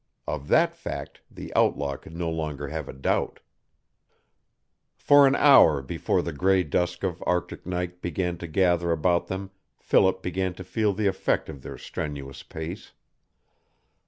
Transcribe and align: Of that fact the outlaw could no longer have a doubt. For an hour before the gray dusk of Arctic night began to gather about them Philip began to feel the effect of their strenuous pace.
Of 0.27 0.47
that 0.47 0.73
fact 0.75 1.21
the 1.29 1.53
outlaw 1.55 1.95
could 1.95 2.17
no 2.17 2.31
longer 2.31 2.69
have 2.69 2.89
a 2.89 2.93
doubt. 2.93 3.39
For 4.97 5.27
an 5.27 5.35
hour 5.35 5.83
before 5.83 6.23
the 6.23 6.33
gray 6.33 6.63
dusk 6.63 7.03
of 7.03 7.23
Arctic 7.27 7.67
night 7.67 8.01
began 8.01 8.39
to 8.39 8.47
gather 8.47 8.91
about 8.91 9.27
them 9.27 9.51
Philip 9.77 10.23
began 10.23 10.55
to 10.55 10.63
feel 10.63 10.93
the 10.93 11.05
effect 11.05 11.49
of 11.49 11.61
their 11.61 11.77
strenuous 11.77 12.41
pace. 12.41 12.93